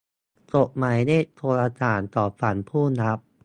[0.55, 3.19] กดหมายเลขโทรสารของฝั่งผู้รับ